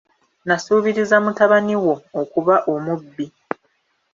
Nasuubiriza 0.47 1.15
mutabani 1.23 1.75
wo 1.83 1.93
okuba 2.21 2.55
omubbi. 2.73 3.25